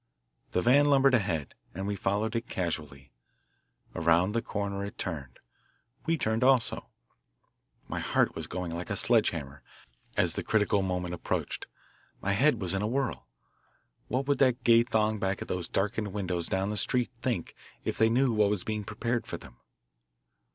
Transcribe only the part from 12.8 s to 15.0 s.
a whirl. What would that gay